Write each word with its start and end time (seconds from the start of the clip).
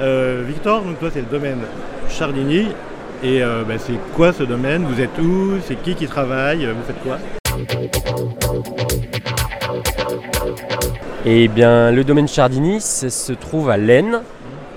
Euh, 0.00 0.44
Victor, 0.46 0.82
donc 0.82 1.00
toi 1.00 1.10
c'est 1.12 1.20
le 1.20 1.26
domaine 1.26 1.58
Chardigny. 2.08 2.68
Et 3.24 3.42
euh, 3.42 3.64
bah, 3.66 3.74
c'est 3.78 3.94
quoi 4.14 4.32
ce 4.32 4.44
domaine? 4.44 4.84
Vous 4.84 5.00
êtes 5.00 5.18
où? 5.18 5.54
C'est 5.66 5.74
qui 5.82 5.96
qui 5.96 6.06
travaille? 6.06 6.66
Vous 6.66 6.82
faites 6.86 7.02
quoi? 7.02 7.18
Eh 11.26 11.48
bien, 11.48 11.90
le 11.90 12.04
domaine 12.04 12.28
Chardigny 12.28 12.80
se 12.80 13.32
trouve 13.32 13.70
à 13.70 13.76
l'Aisne, 13.76 14.22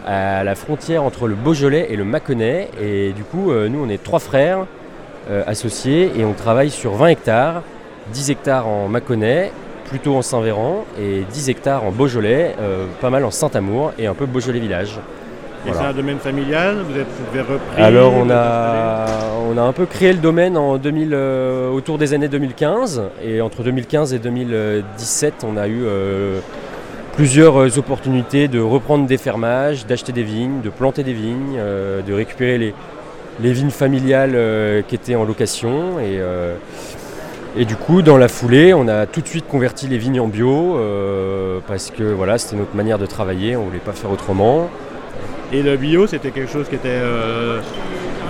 à 0.07 0.43
la 0.43 0.55
frontière 0.55 1.03
entre 1.03 1.27
le 1.27 1.35
Beaujolais 1.35 1.87
et 1.91 1.95
le 1.95 2.03
Mâconnais. 2.03 2.69
Et 2.81 3.13
du 3.13 3.23
coup, 3.23 3.51
euh, 3.51 3.69
nous, 3.69 3.83
on 3.83 3.89
est 3.89 4.01
trois 4.01 4.19
frères 4.19 4.65
associés 5.45 6.11
et 6.17 6.25
on 6.25 6.33
travaille 6.33 6.71
sur 6.71 6.93
20 6.93 7.07
hectares, 7.07 7.61
10 8.11 8.31
hectares 8.31 8.67
en 8.67 8.89
Mâconnais, 8.89 9.51
plutôt 9.85 10.15
en 10.15 10.21
Saint-Véran, 10.21 10.85
et 10.99 11.23
10 11.31 11.49
hectares 11.49 11.83
en 11.83 11.91
Beaujolais, 11.91 12.55
euh, 12.59 12.85
pas 12.99 13.09
mal 13.09 13.25
en 13.25 13.31
Saint-Amour 13.31 13.93
et 13.97 14.07
un 14.07 14.13
peu 14.13 14.25
Beaujolais 14.25 14.59
village. 14.59 14.99
Et 15.65 15.69
Voilà. 15.69 15.79
c'est 15.79 15.87
un 15.89 15.93
domaine 15.93 16.17
familial 16.17 16.77
Vous 16.89 16.97
êtes 16.97 17.05
vous 17.05 17.37
avez 17.37 17.53
repris 17.53 17.81
Alors 17.81 18.13
on 18.15 18.29
a, 18.31 19.05
on 19.47 19.57
a 19.57 19.61
un 19.61 19.73
peu 19.73 19.85
créé 19.85 20.11
le 20.11 20.17
domaine 20.17 20.57
en 20.57 20.77
2000, 20.77 21.09
euh, 21.13 21.69
autour 21.69 21.99
des 21.99 22.15
années 22.15 22.29
2015 22.29 23.03
et 23.23 23.41
entre 23.41 23.61
2015 23.61 24.13
et 24.13 24.19
2017 24.19 25.45
on 25.47 25.57
a 25.57 25.67
eu 25.67 25.83
euh, 25.83 26.39
plusieurs 27.15 27.77
opportunités 27.77 28.47
de 28.47 28.59
reprendre 28.59 29.05
des 29.05 29.17
fermages, 29.17 29.85
d'acheter 29.85 30.11
des 30.11 30.23
vignes, 30.23 30.61
de 30.63 30.69
planter 30.69 31.03
des 31.03 31.13
vignes, 31.13 31.59
de 32.07 32.13
récupérer 32.13 32.57
les, 32.57 32.73
les 33.39 33.51
vignes 33.51 33.69
familiales 33.69 34.35
qui 34.87 34.95
étaient 34.95 35.15
en 35.15 35.25
location 35.25 35.99
et, 35.99 36.19
et 37.57 37.65
du 37.65 37.75
coup 37.75 38.01
dans 38.01 38.17
la 38.17 38.27
foulée 38.27 38.73
on 38.73 38.87
a 38.87 39.05
tout 39.05 39.21
de 39.21 39.27
suite 39.27 39.47
converti 39.47 39.87
les 39.87 39.97
vignes 39.97 40.19
en 40.19 40.27
bio 40.27 40.77
euh, 40.77 41.59
parce 41.67 41.91
que 41.91 42.03
voilà 42.03 42.37
c'était 42.37 42.55
notre 42.55 42.75
manière 42.75 42.97
de 42.97 43.05
travailler, 43.05 43.55
on 43.55 43.65
voulait 43.65 43.79
pas 43.79 43.93
faire 43.93 44.11
autrement. 44.11 44.69
Et 45.53 45.63
le 45.63 45.75
bio, 45.75 46.07
c'était 46.07 46.31
quelque 46.31 46.49
chose 46.49 46.69
qui 46.69 46.75
était 46.75 46.87
euh, 46.87 47.59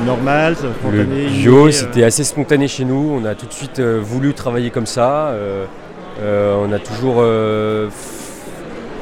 normal, 0.07 0.55
Le 0.63 0.69
spontané 0.73 1.25
bio, 1.27 1.53
inné, 1.53 1.67
euh, 1.67 1.71
c'était 1.71 2.03
assez 2.03 2.23
spontané 2.23 2.67
chez 2.67 2.83
nous. 2.83 3.15
On 3.21 3.25
a 3.25 3.35
tout 3.35 3.45
de 3.45 3.53
suite 3.53 3.79
voulu 3.79 4.33
travailler 4.33 4.71
comme 4.71 4.87
ça. 4.87 5.31
On 6.19 6.73
a 6.73 6.79
toujours, 6.79 7.23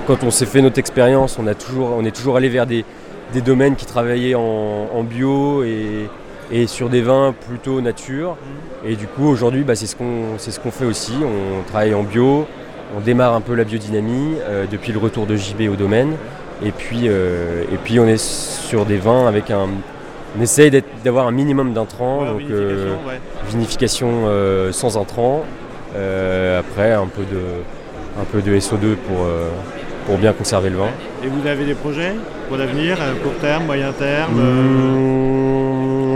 quand 0.06 0.23
on 0.23 0.31
s'est 0.31 0.45
fait 0.45 0.61
notre 0.61 0.80
expérience, 0.80 1.39
on, 1.39 1.48
a 1.48 1.54
toujours, 1.54 1.95
on 1.98 2.04
est 2.04 2.14
toujours 2.14 2.36
allé 2.36 2.50
vers 2.50 2.66
des, 2.66 2.83
des 3.31 3.42
domaines 3.42 3.78
qui 3.78 3.86
travaillaient 3.86 4.36
en, 4.36 4.89
en 4.94 5.04
bio 5.04 5.64
et, 5.64 6.09
et 6.52 6.67
sur 6.67 6.89
des 6.89 7.02
vins 7.02 7.33
plutôt 7.47 7.81
nature. 7.81 8.38
Et 8.86 8.95
du 8.95 9.08
coup, 9.08 9.28
aujourd'hui, 9.28 9.64
bah, 9.64 9.75
c'est 9.75 9.88
ce 9.88 9.95
qu'on 9.95 10.38
ce 10.38 10.52
fait 10.69 10.86
aussi. 10.86 11.14
On 11.23 11.64
travaille 11.69 11.94
en 11.94 12.03
bio. 12.03 12.45
On 12.97 13.02
démarre 13.02 13.36
un 13.36 13.42
peu 13.42 13.53
la 13.53 13.64
biodynamie 13.64 14.36
euh, 14.42 14.66
depuis 14.70 14.92
le 14.92 15.00
retour 15.00 15.27
de 15.27 15.36
JB 15.36 15.70
au 15.72 15.75
domaine. 15.75 16.14
Et 16.64 16.72
puis, 16.72 17.03
euh, 17.05 17.64
et 17.72 17.77
puis 17.77 18.00
on 18.00 18.08
est 18.08 18.20
sur 18.20 18.86
des 18.86 18.97
vins 18.97 19.27
avec 19.27 19.52
un, 19.52 19.67
on 20.38 20.42
essaye 20.42 20.72
d'avoir 21.03 21.27
un 21.27 21.31
minimum 21.31 21.73
d'intrants, 21.73 22.22
ouais, 22.22 22.27
donc 22.27 22.39
vinification, 22.42 22.58
euh, 22.58 23.08
ouais. 23.08 23.20
vinification 23.50 24.73
sans 24.73 24.97
intrants. 24.97 25.45
Après, 25.95 26.94
un 26.94 27.08
peu 27.08 27.23
de, 27.23 27.42
un 28.20 28.25
peu 28.25 28.42
de 28.42 28.58
SO2 28.59 28.95
pour, 28.95 29.27
pour 30.05 30.17
bien 30.17 30.33
conserver 30.33 30.70
le 30.70 30.77
vin. 30.77 30.89
Et 31.23 31.27
vous 31.27 31.47
avez 31.47 31.66
des 31.66 31.75
projets 31.75 32.14
pour 32.47 32.58
l'avenir, 32.58 32.97
court 33.23 33.36
terme, 33.39 33.66
moyen 33.66 33.92
terme 33.94 34.33
Mmh, 34.33 35.28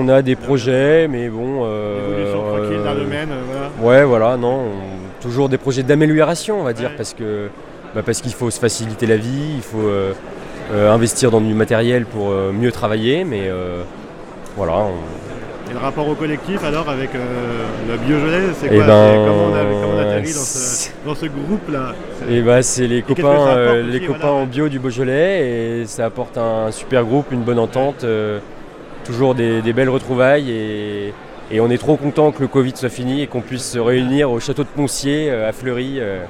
on 0.03 0.09
a 0.09 0.21
des 0.21 0.35
projets, 0.35 1.07
mais 1.07 1.29
bon. 1.29 1.61
euh, 1.63 2.09
Évolution 2.11 2.41
tranquille 2.43 2.83
d'un 2.83 2.91
euh, 2.91 3.03
domaine, 3.03 3.29
euh, 3.31 3.69
voilà. 3.79 3.99
Ouais, 3.99 4.03
voilà, 4.05 4.37
non. 4.37 4.65
on- 4.67 5.21
toujours 5.21 5.47
des 5.47 5.57
projets 5.57 5.83
d'amélioration, 5.83 6.59
on 6.59 6.63
va 6.63 6.73
dire, 6.73 6.89
Ouais. 6.89 6.95
parce 6.97 7.13
que 7.13 7.47
bah, 7.95 8.01
parce 8.05 8.19
qu'il 8.21 8.33
faut 8.33 8.49
se 8.49 8.59
faciliter 8.59 9.05
la 9.05 9.15
vie, 9.15 9.53
il 9.55 9.61
faut 9.61 9.77
investir 10.73 11.31
dans 11.31 11.39
du 11.39 11.53
matériel 11.53 12.05
pour 12.05 12.29
mieux 12.31 12.71
travailler, 12.71 13.23
mais 13.23 13.49
voilà. 14.57 14.73
on- 14.73 15.69
Et 15.69 15.73
le 15.73 15.79
rapport 15.79 16.07
au 16.09 16.13
collectif 16.15 16.61
alors 16.65 16.89
avec 16.89 17.15
euh, 17.15 17.19
le 17.89 17.97
Biojolais, 17.97 18.53
c'est 18.59 18.67
Eh 18.69 18.75
quoi? 18.75 18.85
Ben, 18.85 19.25
comment, 19.25 19.45
on 19.51 19.55
a, 19.55 19.63
comment 19.63 19.93
on 19.95 19.99
atterrit 19.99 20.33
dans 20.33 20.39
ce, 20.41 20.89
dans 21.05 21.15
groupe-là? 21.29 21.93
Et 22.29 22.41
bah 22.41 22.61
c'est 22.61 22.85
les 22.87 23.01
copains, 23.01 23.29
aussi, 23.79 23.91
les 23.91 23.99
copains 24.01 24.19
voilà, 24.19 24.33
en 24.35 24.45
bio 24.45 24.67
du 24.67 24.79
Beaujolais 24.79 25.47
et 25.81 25.85
ça 25.85 26.05
apporte 26.05 26.37
un 26.37 26.69
super 26.71 27.05
groupe, 27.05 27.31
une 27.31 27.43
bonne 27.43 27.59
entente, 27.59 28.03
euh, 28.03 28.39
toujours 29.03 29.35
des, 29.35 29.61
des 29.61 29.73
belles 29.73 29.89
retrouvailles 29.89 30.49
et, 30.51 31.13
et 31.51 31.59
on 31.59 31.69
est 31.69 31.77
trop 31.77 31.97
content 31.97 32.31
que 32.31 32.41
le 32.41 32.47
Covid 32.47 32.73
soit 32.75 32.89
fini 32.89 33.21
et 33.21 33.27
qu'on 33.27 33.41
puisse 33.41 33.69
se 33.71 33.79
réunir 33.79 34.31
au 34.31 34.39
château 34.39 34.63
de 34.63 34.69
Poncier 34.69 35.29
euh, 35.29 35.49
à 35.49 35.51
Fleury. 35.51 35.99
euh, 35.99 36.23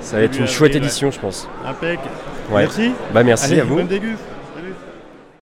ça 0.00 0.16
va 0.16 0.22
être 0.22 0.38
une 0.38 0.46
chouette 0.46 0.72
ouais. 0.72 0.78
édition 0.78 1.10
je 1.10 1.20
pense. 1.20 1.48
Impec. 1.66 2.00
Ouais. 2.50 2.62
Merci. 2.62 2.92
Bah 3.12 3.22
merci 3.22 3.52
Allez, 3.52 3.60
à 3.60 3.64
vous. 3.64 3.76
Bonne. 3.76 3.88